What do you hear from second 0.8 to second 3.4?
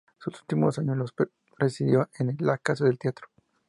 los residió en la Casa del Teatro.